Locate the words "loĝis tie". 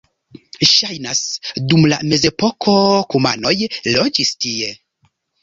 3.93-4.75